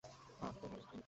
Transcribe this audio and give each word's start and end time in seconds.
হা, 0.39 0.47
তো 0.59 0.65
বলো। 0.67 0.91